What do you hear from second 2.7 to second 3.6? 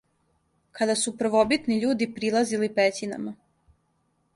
пећинама